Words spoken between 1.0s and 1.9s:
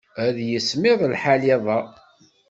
lḥal iḍ-a.